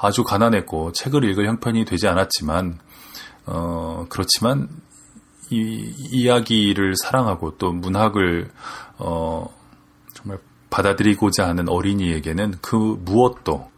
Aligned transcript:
아주 0.00 0.24
가난했고 0.24 0.92
책을 0.92 1.24
읽을 1.24 1.46
형편이 1.46 1.84
되지 1.84 2.08
않았지만 2.08 2.78
어, 3.46 4.06
그렇지만 4.08 4.68
이 5.50 5.94
이야기를 6.12 6.94
사랑하고 6.96 7.58
또 7.58 7.72
문학을 7.72 8.50
어, 8.98 9.54
정말 10.14 10.38
받아들이고자 10.70 11.48
하는 11.48 11.68
어린이에게는 11.68 12.54
그 12.62 12.76
무엇도 13.04 13.70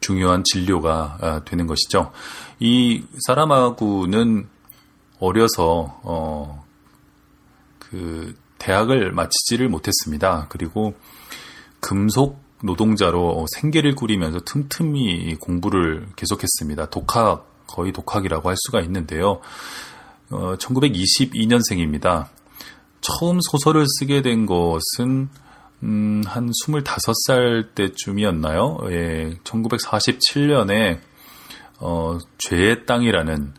중요한 0.00 0.44
진료가 0.44 1.18
아, 1.20 1.44
되는 1.44 1.66
것이죠. 1.66 2.12
이 2.60 3.04
사라마구는 3.26 4.48
어려서 5.18 6.00
어, 6.04 6.64
그 7.78 8.34
대학을 8.58 9.12
마치지를 9.12 9.68
못했습니다. 9.68 10.46
그리고 10.48 10.94
금속 11.80 12.45
노동자로 12.62 13.46
생계를 13.54 13.94
꾸리면서 13.94 14.40
틈틈이 14.40 15.36
공부를 15.36 16.06
계속했습니다. 16.16 16.90
독학 16.90 17.66
거의 17.66 17.92
독학이라고 17.92 18.48
할 18.48 18.56
수가 18.56 18.80
있는데요. 18.82 19.40
어, 20.30 20.56
1922년생입니다. 20.56 22.28
처음 23.00 23.38
소설을 23.40 23.84
쓰게 23.98 24.22
된 24.22 24.46
것은 24.46 25.28
음, 25.82 26.22
한 26.26 26.50
25살 26.50 27.74
때쯤이었나요? 27.74 28.78
예, 28.90 29.36
1947년에 29.44 30.98
어, 31.78 32.18
죄의 32.38 32.86
땅이라는 32.86 33.52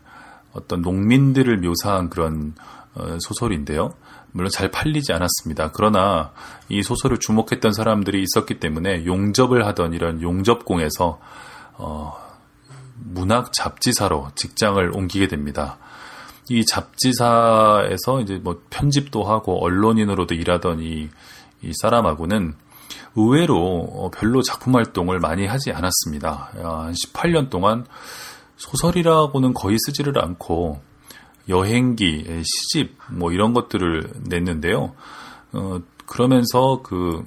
어떤 0.52 0.82
농민들을 0.82 1.58
묘사한 1.58 2.10
그런 2.10 2.54
어, 2.94 3.16
소설인데요. 3.20 3.94
물론 4.32 4.50
잘 4.50 4.70
팔리지 4.70 5.12
않았습니다. 5.12 5.72
그러나 5.72 6.32
이 6.68 6.82
소설을 6.82 7.18
주목했던 7.18 7.72
사람들이 7.72 8.22
있었기 8.22 8.60
때문에 8.60 9.04
용접을 9.04 9.66
하던 9.66 9.94
이런 9.94 10.22
용접공에서 10.22 11.18
어, 11.74 12.28
문학 12.96 13.52
잡지사로 13.52 14.28
직장을 14.34 14.90
옮기게 14.94 15.28
됩니다. 15.28 15.78
이 16.50 16.64
잡지사에서 16.64 18.20
이제 18.22 18.40
뭐 18.42 18.62
편집도 18.70 19.24
하고 19.24 19.62
언론인으로도 19.64 20.34
일하던 20.34 20.80
이, 20.80 21.08
이 21.62 21.72
사람하고는 21.80 22.54
의외로 23.16 23.88
어, 23.92 24.10
별로 24.10 24.42
작품 24.42 24.76
활동을 24.76 25.20
많이 25.20 25.46
하지 25.46 25.72
않았습니다. 25.72 26.50
한 26.54 26.92
18년 26.92 27.50
동안 27.50 27.86
소설이라고는 28.56 29.54
거의 29.54 29.76
쓰지를 29.78 30.18
않고 30.18 30.80
여행기, 31.48 32.42
시집 32.44 32.96
뭐 33.10 33.32
이런 33.32 33.54
것들을 33.54 34.10
냈는데요. 34.28 34.94
어, 35.52 35.80
그러면서 36.06 36.80
그 36.82 37.24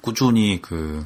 꾸준히 0.00 0.60
그 0.60 1.04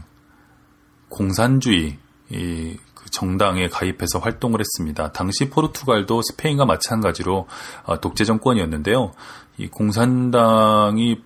공산주의 1.08 1.98
이그 2.30 3.10
정당에 3.10 3.68
가입해서 3.68 4.18
활동을 4.18 4.60
했습니다. 4.60 5.12
당시 5.12 5.48
포르투갈도 5.48 6.22
스페인과 6.22 6.66
마찬가지로 6.66 7.46
어, 7.84 8.00
독재 8.00 8.24
정권이었는데요. 8.24 9.12
이 9.56 9.68
공산당이 9.68 11.20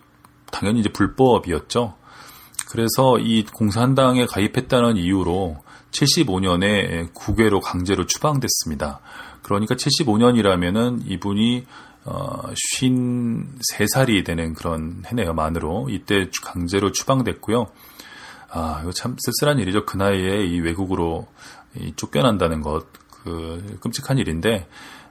당연히 0.50 0.80
이제 0.80 0.90
불법이었죠. 0.90 1.94
그래서 2.68 3.18
이 3.18 3.44
공산당에 3.44 4.26
가입했다는 4.26 4.96
이유로 4.96 5.62
75년에 5.90 7.12
국외로 7.12 7.60
강제로 7.60 8.06
추방됐습니다. 8.06 9.00
그러니까 9.54 9.74
75년이라면은 9.74 11.02
이분이 11.06 11.66
어, 12.04 12.42
53살이 12.52 14.24
되는 14.24 14.54
그런 14.54 15.02
해네요, 15.06 15.34
만으로. 15.34 15.88
이때 15.88 16.28
강제로 16.42 16.90
추방됐고요. 16.90 17.68
아, 18.50 18.80
이거 18.82 18.92
참 18.92 19.16
쓸쓸한 19.18 19.58
일이죠. 19.60 19.86
그 19.86 19.96
나이에 19.96 20.44
이 20.44 20.60
외국으로 20.60 21.28
이 21.76 21.92
쫓겨난다는 21.96 22.60
것, 22.60 22.86
그 23.10 23.78
끔찍한 23.80 24.18
일인데, 24.18 24.68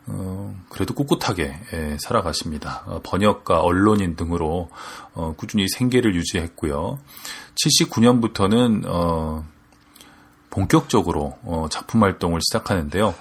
어, 0.07 0.55
그래도 0.69 0.93
꿋꿋하게 0.93 1.59
예, 1.73 1.97
살아가십니다. 1.99 2.83
어, 2.85 3.01
번역가, 3.03 3.61
언론인 3.61 4.15
등으로 4.15 4.69
어, 5.13 5.33
꾸준히 5.37 5.67
생계를 5.69 6.15
유지했고요. 6.15 6.99
79년부터는 7.55 8.85
어, 8.87 9.45
본격적으로 10.49 11.37
어, 11.43 11.67
작품 11.69 12.03
활동을 12.03 12.41
시작하는데요. 12.41 13.15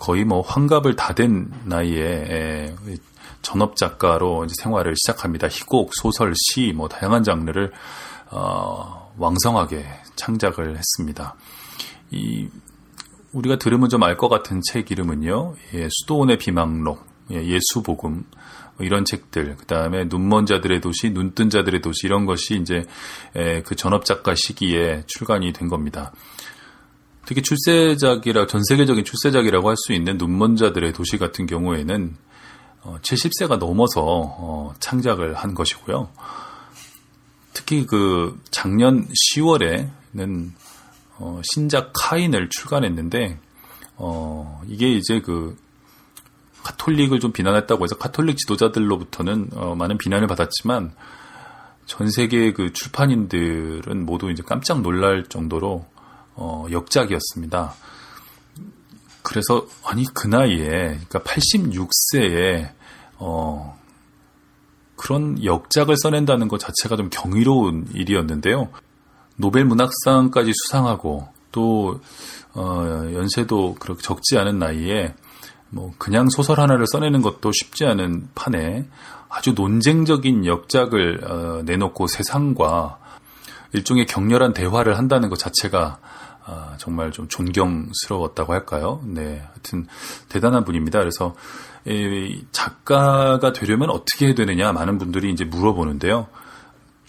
거의 0.00 0.24
뭐 0.24 0.40
환갑을 0.40 0.96
다 0.96 1.14
된 1.14 1.52
나이에 1.64 2.00
예, 2.00 2.76
전업 3.42 3.76
작가로 3.76 4.46
생활을 4.48 4.94
시작합니다. 4.96 5.48
희곡, 5.48 5.92
소설, 5.94 6.34
시, 6.36 6.72
뭐 6.74 6.88
다양한 6.88 7.22
장르를 7.22 7.72
어, 8.30 9.12
왕성하게 9.18 9.84
창작을 10.16 10.76
했습니다. 10.78 11.36
이 12.10 12.48
우리가 13.32 13.56
들으면 13.56 13.88
좀 13.88 14.02
알 14.02 14.16
것 14.16 14.28
같은 14.28 14.60
책 14.68 14.90
이름은요. 14.90 15.54
예, 15.74 15.88
수도원의 15.90 16.38
비망록, 16.38 17.04
예, 17.30 17.58
수복음 17.72 18.24
뭐 18.76 18.86
이런 18.86 19.04
책들, 19.04 19.56
그 19.56 19.66
다음에 19.66 20.04
눈먼 20.04 20.46
자들의 20.46 20.80
도시, 20.80 21.10
눈뜬 21.10 21.50
자들의 21.50 21.80
도시 21.82 22.06
이런 22.06 22.24
것이 22.26 22.56
이제 22.56 22.84
예, 23.36 23.62
그 23.62 23.76
전업 23.76 24.04
작가 24.04 24.34
시기에 24.34 25.04
출간이 25.06 25.52
된 25.52 25.68
겁니다. 25.68 26.12
특히 27.30 27.42
출세작이라 27.42 28.48
전 28.48 28.64
세계적인 28.64 29.04
출세작이라고 29.04 29.68
할 29.68 29.76
수 29.76 29.92
있는 29.92 30.18
눈먼 30.18 30.56
자들의 30.56 30.92
도시 30.92 31.16
같은 31.16 31.46
경우에는 31.46 32.16
어, 32.82 32.98
70세가 33.02 33.56
넘어서 33.56 34.02
어, 34.04 34.74
창작을 34.80 35.34
한 35.34 35.54
것이고요. 35.54 36.10
특히 37.52 37.86
그 37.86 38.36
작년 38.50 39.06
10월에는 39.06 40.50
어, 41.18 41.40
신작 41.44 41.92
카인을 41.94 42.48
출간했는데 42.50 43.38
어, 43.94 44.60
이게 44.66 44.90
이제 44.90 45.20
그 45.20 45.56
카톨릭을 46.64 47.20
좀 47.20 47.30
비난했다고 47.30 47.84
해서 47.84 47.96
카톨릭 47.96 48.38
지도자들로부터는 48.38 49.50
어, 49.54 49.76
많은 49.76 49.98
비난을 49.98 50.26
받았지만 50.26 50.92
전 51.86 52.10
세계 52.10 52.52
그 52.52 52.72
출판인들은 52.72 54.04
모두 54.04 54.32
이제 54.32 54.42
깜짝 54.44 54.80
놀랄 54.80 55.26
정도로 55.26 55.86
어, 56.34 56.66
역작이었습니다. 56.70 57.74
그래서 59.22 59.66
아니 59.84 60.04
그 60.12 60.26
나이에 60.26 60.98
그러니까 61.08 61.20
86세에 61.20 62.70
어, 63.18 63.78
그런 64.96 65.42
역작을 65.42 65.96
써낸다는 65.96 66.48
것 66.48 66.58
자체가 66.58 66.96
좀 66.96 67.08
경이로운 67.10 67.88
일이었는데요. 67.94 68.68
노벨 69.36 69.64
문학상까지 69.64 70.52
수상하고 70.54 71.28
또 71.52 72.00
어, 72.54 73.10
연세도 73.12 73.76
그렇게 73.78 74.02
적지 74.02 74.38
않은 74.38 74.58
나이에 74.58 75.14
뭐 75.70 75.92
그냥 75.98 76.28
소설 76.28 76.60
하나를 76.60 76.86
써내는 76.86 77.22
것도 77.22 77.52
쉽지 77.52 77.86
않은 77.86 78.28
판에 78.34 78.86
아주 79.28 79.52
논쟁적인 79.52 80.46
역작을 80.46 81.24
어, 81.24 81.62
내놓고 81.64 82.06
세상과 82.06 82.98
일종의 83.72 84.06
격렬한 84.06 84.52
대화를 84.52 84.98
한다는 84.98 85.28
것 85.28 85.38
자체가 85.38 85.98
아, 86.44 86.74
정말 86.78 87.12
좀 87.12 87.28
존경스러웠다고 87.28 88.52
할까요? 88.52 89.00
네, 89.04 89.42
하여튼 89.46 89.86
대단한 90.28 90.64
분입니다. 90.64 90.98
그래서 90.98 91.34
이 91.84 92.44
작가가 92.50 93.52
되려면 93.52 93.90
어떻게 93.90 94.26
해야 94.26 94.34
되느냐 94.34 94.72
많은 94.72 94.98
분들이 94.98 95.30
이제 95.30 95.44
물어보는데요. 95.44 96.28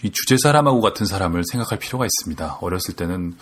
이 0.04 0.12
주제 0.12 0.38
사람하고 0.38 0.82
같은 0.82 1.06
사람을 1.06 1.44
생각할 1.50 1.80
필요가 1.80 2.06
있습니다. 2.06 2.60
어렸을 2.62 2.96
때는 2.96 3.36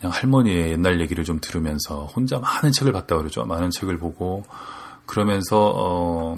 그냥 0.00 0.12
할머니의 0.12 0.72
옛날 0.72 1.00
얘기를 1.00 1.24
좀 1.24 1.40
들으면서 1.40 2.06
혼자 2.06 2.38
많은 2.38 2.72
책을 2.72 2.92
봤다 2.92 3.16
그러죠. 3.16 3.44
많은 3.44 3.70
책을 3.70 3.98
보고 3.98 4.44
그러면서 5.06 5.72
어, 5.74 6.36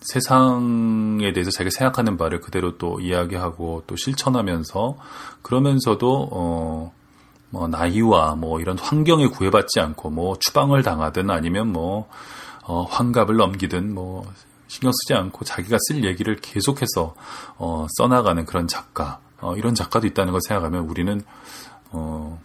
세상에 0.00 1.32
대해서 1.32 1.50
자기가 1.50 1.70
생각하는 1.70 2.16
바를 2.16 2.40
그대로 2.40 2.78
또 2.78 3.00
이야기하고 3.00 3.84
또 3.86 3.96
실천하면서 3.96 4.96
그러면서도 5.42 6.28
어, 6.32 6.92
뭐 7.50 7.68
나이와 7.68 8.34
뭐 8.34 8.60
이런 8.60 8.78
환경에 8.78 9.26
구애받지 9.26 9.80
않고 9.80 10.10
뭐 10.10 10.38
추방을 10.38 10.82
당하든 10.82 11.30
아니면 11.30 11.72
뭐 11.72 12.08
어, 12.64 12.84
환갑을 12.84 13.36
넘기든 13.36 13.92
뭐 13.92 14.24
신경 14.68 14.92
쓰지 14.92 15.14
않고 15.14 15.44
자기가 15.44 15.76
쓸 15.88 16.04
얘기를 16.04 16.36
계속해서 16.36 17.14
어, 17.58 17.86
써나가는 17.98 18.44
그런 18.46 18.68
작가 18.68 19.20
어, 19.40 19.56
이런 19.56 19.74
작가도 19.74 20.06
있다는 20.06 20.32
걸 20.32 20.40
생각하면 20.40 20.84
우리는 20.84 21.20
어, 21.90 22.40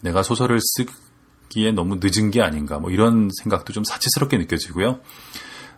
내가 0.00 0.22
소설을 0.22 0.60
쓰기에 0.60 1.72
너무 1.72 1.98
늦은 2.00 2.30
게 2.30 2.42
아닌가 2.42 2.78
뭐 2.78 2.90
이런 2.90 3.28
생각도 3.42 3.72
좀 3.72 3.82
사치스럽게 3.84 4.38
느껴지고요. 4.38 5.00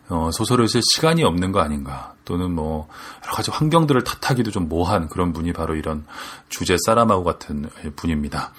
어, 0.08 0.30
소설을 0.32 0.68
쓸 0.68 0.82
시간이 0.82 1.24
없는 1.24 1.52
거 1.52 1.60
아닌가 1.60 2.14
또는 2.24 2.52
뭐 2.52 2.88
여러 3.24 3.34
가지 3.34 3.50
환경들을 3.50 4.04
탓하기도 4.04 4.50
좀 4.50 4.68
모한 4.68 5.08
그런 5.08 5.32
분이 5.32 5.52
바로 5.52 5.74
이런 5.74 6.06
주제 6.48 6.76
사람하고 6.84 7.24
같은 7.24 7.68
분입니다. 7.96 8.52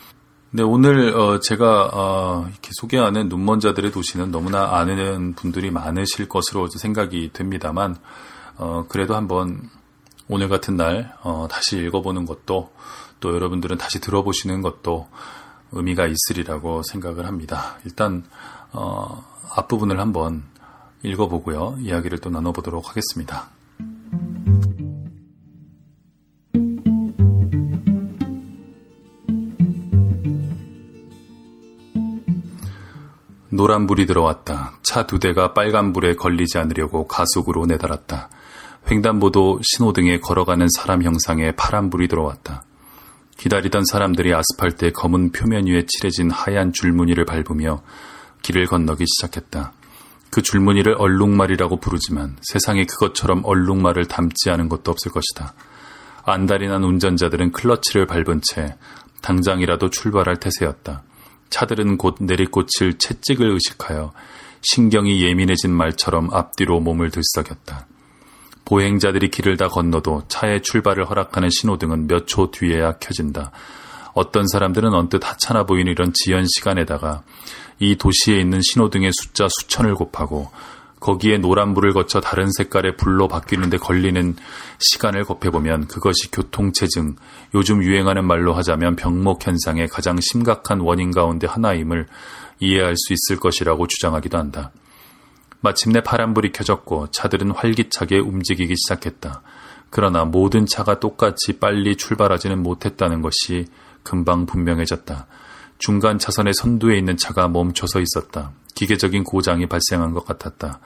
네, 0.51 0.63
오늘 0.63 1.15
어, 1.15 1.39
제가 1.39 1.89
어, 1.93 2.45
이렇게 2.49 2.69
소개하는 2.73 3.29
눈먼 3.29 3.59
자들의 3.59 3.91
도시는 3.91 4.31
너무나 4.31 4.77
아는 4.77 5.33
분들이 5.35 5.71
많으실 5.71 6.29
것으로 6.29 6.67
생각이 6.67 7.31
듭니다만 7.33 7.97
어, 8.57 8.85
그래도 8.87 9.15
한번 9.15 9.69
오늘 10.29 10.49
같은 10.49 10.75
날 10.75 11.13
어, 11.21 11.47
다시 11.49 11.77
읽어보는 11.77 12.25
것도 12.25 12.71
또 13.19 13.35
여러분들은 13.35 13.77
다시 13.77 13.99
들어보시는 13.99 14.61
것도 14.61 15.07
의미가 15.71 16.07
있으리라고 16.07 16.81
생각을 16.83 17.25
합니다. 17.25 17.77
일단 17.85 18.23
어, 18.71 19.23
앞부분을 19.55 19.99
한번 19.99 20.43
읽어보고요. 21.03 21.77
이야기를 21.79 22.19
또 22.19 22.29
나눠보도록 22.29 22.89
하겠습니다. 22.89 23.49
노란불이 33.49 34.05
들어왔다. 34.05 34.73
차 34.83 35.07
두 35.07 35.19
대가 35.19 35.53
빨간불에 35.53 36.15
걸리지 36.15 36.57
않으려고 36.57 37.07
가속으로 37.07 37.65
내달았다. 37.65 38.29
횡단보도 38.89 39.59
신호등에 39.63 40.19
걸어가는 40.19 40.67
사람 40.75 41.03
형상에 41.03 41.51
파란불이 41.53 42.07
들어왔다. 42.07 42.63
기다리던 43.37 43.85
사람들이 43.85 44.33
아스팔트의 44.33 44.93
검은 44.93 45.31
표면 45.31 45.67
위에 45.67 45.85
칠해진 45.87 46.31
하얀 46.31 46.73
줄무늬를 46.73 47.25
밟으며 47.25 47.81
길을 48.41 48.65
건너기 48.65 49.05
시작했다. 49.07 49.73
그 50.29 50.41
줄무늬를 50.41 50.95
얼룩말이라고 50.97 51.79
부르지만 51.79 52.37
세상에 52.41 52.85
그것처럼 52.85 53.43
얼룩말을 53.45 54.05
담지 54.05 54.49
않은 54.49 54.69
것도 54.69 54.91
없을 54.91 55.11
것이다. 55.11 55.53
안달이 56.25 56.67
난 56.67 56.83
운전자들은 56.83 57.53
클러치를 57.53 58.05
밟은 58.05 58.41
채 58.43 58.75
당장이라도 59.21 59.89
출발할 59.89 60.37
태세였다. 60.37 61.03
차들은 61.49 61.97
곧 61.97 62.17
내리꽂힐 62.19 62.97
채찍을 62.99 63.49
의식하여 63.51 64.11
신경이 64.61 65.23
예민해진 65.23 65.71
말처럼 65.71 66.33
앞뒤로 66.33 66.79
몸을 66.81 67.09
들썩였다. 67.11 67.87
보행자들이 68.65 69.29
길을 69.29 69.55
다 69.55 69.69
건너도 69.69 70.23
차의 70.27 70.61
출발을 70.61 71.09
허락하는 71.09 71.49
신호등은 71.49 72.07
몇 72.07 72.27
초 72.27 72.51
뒤에야 72.51 72.97
켜진다. 72.99 73.51
어떤 74.13 74.45
사람들은 74.47 74.93
언뜻 74.93 75.23
하찮아 75.23 75.65
보이는 75.65 75.89
이런 75.89 76.11
지연 76.13 76.45
시간에다가 76.45 77.23
이 77.79 77.95
도시에 77.95 78.39
있는 78.39 78.59
신호등의 78.61 79.11
숫자 79.13 79.47
수천을 79.49 79.95
곱하고 79.95 80.49
거기에 80.99 81.37
노란불을 81.37 81.93
거쳐 81.93 82.19
다른 82.19 82.51
색깔의 82.51 82.97
불로 82.97 83.27
바뀌는데 83.27 83.77
걸리는 83.77 84.35
시간을 84.79 85.25
곱해보면 85.25 85.87
그것이 85.87 86.31
교통체증, 86.31 87.15
요즘 87.53 87.83
유행하는 87.83 88.25
말로 88.25 88.53
하자면 88.53 88.95
병목 88.95 89.45
현상의 89.45 89.87
가장 89.89 90.19
심각한 90.19 90.79
원인 90.79 91.11
가운데 91.11 91.45
하나임을 91.45 92.07
이해할 92.59 92.95
수 92.97 93.13
있을 93.13 93.39
것이라고 93.39 93.85
주장하기도 93.85 94.37
한다. 94.37 94.71
마침내 95.61 96.01
파란불이 96.01 96.51
켜졌고 96.51 97.11
차들은 97.11 97.51
활기차게 97.51 98.19
움직이기 98.19 98.75
시작했다. 98.75 99.41
그러나 99.89 100.25
모든 100.25 100.65
차가 100.65 100.99
똑같이 100.99 101.59
빨리 101.59 101.95
출발하지는 101.95 102.61
못했다는 102.61 103.21
것이 103.21 103.65
금방 104.03 104.45
분명해졌다. 104.45 105.27
중간 105.77 106.17
차선의 106.19 106.53
선두에 106.53 106.97
있는 106.97 107.17
차가 107.17 107.47
멈춰서 107.47 107.99
있었다. 107.99 108.51
기계적인 108.75 109.23
고장이 109.23 109.67
발생한 109.67 110.13
것 110.13 110.25
같았다. 110.25 110.79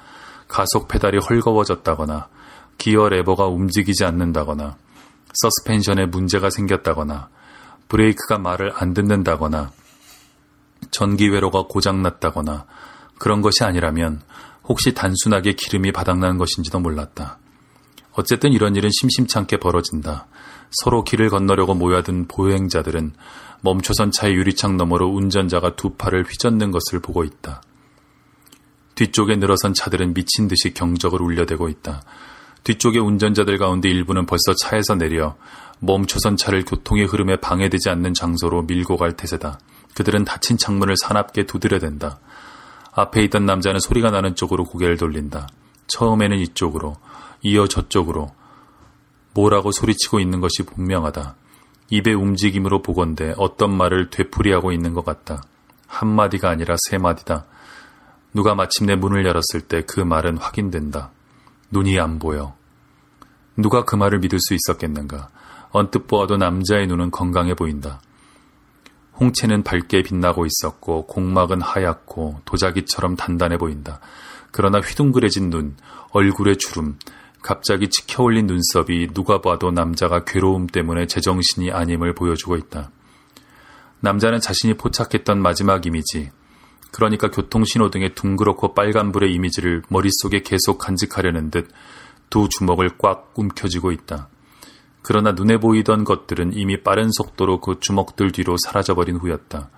가속 0.47 0.87
페달이 0.87 1.19
헐거워졌다거나 1.19 2.27
기어 2.77 3.09
레버가 3.09 3.47
움직이지 3.47 4.03
않는다거나 4.05 4.75
서스펜션에 5.33 6.07
문제가 6.07 6.49
생겼다거나 6.49 7.29
브레이크가 7.87 8.37
말을 8.37 8.71
안 8.75 8.93
듣는다거나 8.93 9.71
전기 10.89 11.29
회로가 11.29 11.65
고장 11.67 12.01
났다거나 12.01 12.65
그런 13.17 13.41
것이 13.41 13.63
아니라면 13.63 14.21
혹시 14.63 14.93
단순하게 14.93 15.53
기름이 15.53 15.91
바닥난 15.91 16.37
것인지도 16.37 16.79
몰랐다. 16.79 17.37
어쨌든 18.13 18.51
이런 18.51 18.75
일은 18.75 18.89
심심찮게 18.91 19.57
벌어진다. 19.57 20.27
서로 20.71 21.03
길을 21.03 21.29
건너려고 21.29 21.73
모여든 21.75 22.27
보행자들은 22.27 23.13
멈춰선 23.61 24.11
차의 24.11 24.33
유리창 24.35 24.77
너머로 24.77 25.07
운전자가 25.07 25.75
두 25.75 25.91
팔을 25.91 26.23
휘젓는 26.23 26.71
것을 26.71 26.99
보고 26.99 27.23
있다. 27.23 27.61
뒤쪽에 28.95 29.35
늘어선 29.37 29.73
차들은 29.73 30.13
미친 30.13 30.47
듯이 30.47 30.73
경적을 30.73 31.21
울려대고 31.21 31.69
있다. 31.69 32.03
뒤쪽의 32.63 33.01
운전자들 33.01 33.57
가운데 33.57 33.89
일부는 33.89 34.25
벌써 34.25 34.53
차에서 34.53 34.95
내려 34.95 35.35
멈춰선 35.79 36.37
차를 36.37 36.63
교통의 36.65 37.05
흐름에 37.05 37.37
방해되지 37.37 37.89
않는 37.89 38.13
장소로 38.13 38.63
밀고 38.63 38.97
갈 38.97 39.17
태세다. 39.17 39.59
그들은 39.95 40.25
닫힌 40.25 40.57
창문을 40.57 40.95
사납게 40.97 41.45
두드려댄다. 41.45 42.19
앞에 42.93 43.23
있던 43.23 43.45
남자는 43.45 43.79
소리가 43.79 44.11
나는 44.11 44.35
쪽으로 44.35 44.65
고개를 44.65 44.97
돌린다. 44.97 45.47
처음에는 45.87 46.37
이쪽으로, 46.37 46.97
이어 47.41 47.67
저쪽으로. 47.67 48.31
뭐라고 49.33 49.71
소리치고 49.71 50.19
있는 50.19 50.41
것이 50.41 50.63
분명하다. 50.63 51.35
입의 51.89 52.13
움직임으로 52.13 52.81
보건대 52.81 53.33
어떤 53.37 53.75
말을 53.75 54.09
되풀이하고 54.09 54.71
있는 54.71 54.93
것 54.93 55.03
같다. 55.03 55.43
한마디가 55.87 56.49
아니라 56.49 56.75
세 56.89 56.97
마디다. 56.97 57.45
누가 58.33 58.55
마침내 58.55 58.95
문을 58.95 59.25
열었을 59.25 59.61
때 59.67 59.81
그 59.81 59.99
말은 59.99 60.37
확인된다. 60.37 61.11
눈이 61.71 61.99
안 61.99 62.19
보여. 62.19 62.55
누가 63.57 63.83
그 63.83 63.95
말을 63.95 64.19
믿을 64.19 64.39
수 64.39 64.53
있었겠는가. 64.53 65.29
언뜻 65.71 66.07
보아도 66.07 66.37
남자의 66.37 66.87
눈은 66.87 67.11
건강해 67.11 67.53
보인다. 67.53 68.01
홍채는 69.19 69.63
밝게 69.63 70.03
빛나고 70.03 70.45
있었고 70.45 71.05
공막은 71.07 71.61
하얗고 71.61 72.41
도자기처럼 72.45 73.15
단단해 73.15 73.57
보인다. 73.57 73.99
그러나 74.51 74.79
휘둥그레진 74.79 75.49
눈, 75.49 75.75
얼굴의 76.11 76.57
주름, 76.57 76.97
갑자기 77.41 77.89
치켜올린 77.89 78.45
눈썹이 78.47 79.13
누가 79.13 79.41
봐도 79.41 79.71
남자가 79.71 80.23
괴로움 80.23 80.67
때문에 80.67 81.07
제정신이 81.07 81.71
아님을 81.71 82.13
보여주고 82.13 82.55
있다. 82.55 82.91
남자는 83.99 84.39
자신이 84.39 84.75
포착했던 84.75 85.41
마지막 85.41 85.85
이미지, 85.85 86.31
그러니까 86.91 87.29
교통신호 87.31 87.89
등의 87.89 88.15
둥그렇고 88.15 88.73
빨간불의 88.73 89.33
이미지를 89.33 89.81
머릿속에 89.89 90.41
계속 90.41 90.77
간직하려는 90.77 91.51
듯 91.51 91.69
두 92.31 92.47
주먹을 92.49 92.97
꽉 92.97 93.33
움켜쥐고 93.35 93.91
있다. 93.91 94.29
그러나 95.03 95.33
눈에 95.33 95.57
보이던 95.57 96.05
것들은 96.05 96.53
이미 96.53 96.81
빠른 96.81 97.11
속도로 97.11 97.59
그 97.59 97.79
주먹들 97.79 98.31
뒤로 98.31 98.55
사라져버린 98.65 99.17
후였다. 99.17 99.69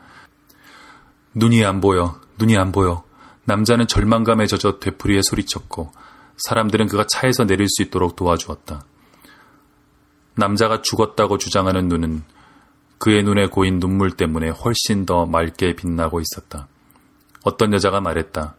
눈이 1.34 1.66
안 1.66 1.82
보여, 1.82 2.22
눈이 2.38 2.56
안 2.58 2.72
보여. 2.72 3.04
남자는 3.46 3.88
절망감에 3.88 4.46
젖어 4.46 4.80
되풀이에 4.80 5.22
소리쳤고 5.24 5.92
사람들은 6.38 6.88
그가 6.88 7.06
차에서 7.08 7.46
내릴 7.46 7.68
수 7.70 7.82
있도록 7.84 8.16
도와주었다. 8.16 8.86
남자가 10.36 10.82
죽었다고 10.82 11.38
주장하는 11.38 11.88
눈은 11.88 12.24
그의 12.98 13.24
눈에 13.24 13.48
고인 13.48 13.80
눈물 13.80 14.12
때문에 14.12 14.50
훨씬 14.50 15.06
더 15.06 15.26
맑게 15.26 15.76
빛나고 15.76 16.22
있었다. 16.22 16.68
어떤 17.44 17.74
여자가 17.74 18.02
말했다. 18.02 18.56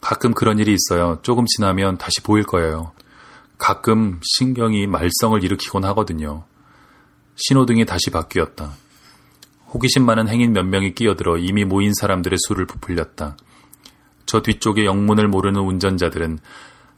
가끔 0.00 0.32
그런 0.32 0.58
일이 0.58 0.74
있어요. 0.74 1.18
조금 1.22 1.44
지나면 1.46 1.98
다시 1.98 2.22
보일 2.22 2.44
거예요. 2.44 2.92
가끔 3.58 4.20
신경이 4.22 4.86
말썽을 4.86 5.44
일으키곤 5.44 5.84
하거든요. 5.86 6.44
신호등이 7.36 7.84
다시 7.84 8.10
바뀌었다. 8.10 8.72
호기심 9.72 10.04
많은 10.04 10.28
행인 10.28 10.52
몇 10.52 10.64
명이 10.64 10.94
끼어들어 10.94 11.36
이미 11.38 11.64
모인 11.64 11.92
사람들의 11.94 12.38
수를 12.46 12.66
부풀렸다. 12.66 13.36
저 14.26 14.42
뒤쪽에 14.42 14.84
영문을 14.84 15.28
모르는 15.28 15.60
운전자들은 15.60 16.38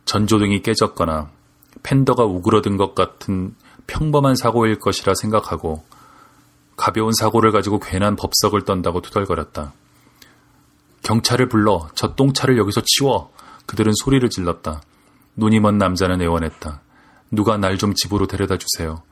전조등이 0.04 0.62
깨졌거나 0.62 1.30
팬더가 1.82 2.24
우그러든 2.24 2.76
것 2.76 2.94
같은 2.94 3.54
평범한 3.86 4.36
사고일 4.36 4.78
것이라 4.78 5.14
생각하고 5.14 5.84
가벼운 6.76 7.12
사고를 7.12 7.52
가지고 7.52 7.78
괜한 7.78 8.16
법석을 8.16 8.62
떤다고 8.64 9.00
투덜거렸다. 9.00 9.72
경찰을 11.02 11.48
불러 11.48 11.88
저 11.94 12.14
똥차를 12.14 12.58
여기서 12.58 12.82
치워 12.84 13.32
그들은 13.66 13.92
소리를 14.02 14.28
질렀다. 14.28 14.82
눈이 15.36 15.60
먼 15.60 15.78
남자는 15.78 16.22
애원했다. 16.22 16.80
누가 17.30 17.56
날 17.56 17.76
좀 17.78 17.94
집으로 17.94 18.26
데려다 18.26 18.56
주세요. 18.58 19.02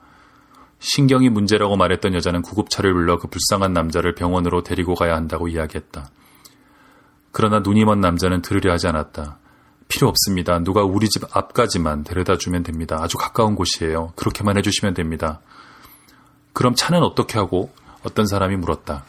신경이 0.79 1.29
문제라고 1.29 1.77
말했던 1.77 2.15
여자는 2.15 2.43
구급차를 2.43 2.93
불러 2.93 3.19
그 3.19 3.29
불쌍한 3.29 3.73
남자를 3.73 4.15
병원으로 4.15 4.63
데리고 4.63 4.95
가야 4.95 5.15
한다고 5.15 5.49
이야기했다. 5.49 6.11
그러나 7.33 7.61
눈이 7.61 7.85
먼 7.85 8.01
남자는 8.01 8.43
들으려 8.43 8.73
하지 8.73 8.87
않았다. 8.89 9.39
필요 9.91 10.09
없습니다. 10.09 10.59
누가 10.61 10.83
우리 10.83 11.09
집 11.09 11.25
앞까지만 11.37 12.05
데려다 12.05 12.39
주면 12.39 12.63
됩니다. 12.63 12.99
아주 13.01 13.19
가까운 13.19 13.55
곳이에요. 13.55 14.15
그렇게만 14.17 14.57
해주시면 14.57 14.95
됩니다. 14.95 15.41
그럼 16.55 16.75
차는 16.75 17.03
어떻게 17.03 17.39
하고? 17.39 17.71
어떤 18.03 18.27
사람이 18.27 18.57
물었다. 18.57 19.05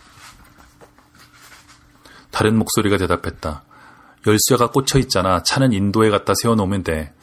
다른 2.32 2.58
목소리가 2.58 2.98
대답했다. 2.98 3.64
열쇠가 4.28 4.72
꽂혀 4.72 5.00
있잖아. 5.00 5.44
차는 5.44 5.72
인도에 5.72 6.10
갖다 6.10 6.34
세워놓으면 6.42 6.84
돼. 6.84 7.14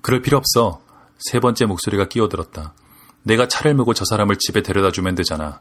그럴 0.00 0.22
필요 0.22 0.38
없어. 0.38 0.80
세 1.18 1.40
번째 1.40 1.66
목소리가 1.66 2.06
끼어들었다. 2.06 2.74
내가 3.22 3.48
차를 3.48 3.74
메고 3.74 3.92
저 3.92 4.04
사람을 4.04 4.36
집에 4.36 4.62
데려다 4.62 4.92
주면 4.92 5.14
되잖아. 5.14 5.60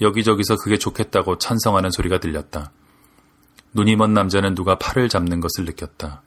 여기저기서 0.00 0.56
그게 0.56 0.78
좋겠다고 0.78 1.38
찬성하는 1.38 1.90
소리가 1.90 2.18
들렸다. 2.18 2.70
눈이 3.74 3.96
먼 3.96 4.14
남자는 4.14 4.54
누가 4.54 4.76
팔을 4.78 5.08
잡는 5.08 5.40
것을 5.40 5.64
느꼈다. 5.64 6.22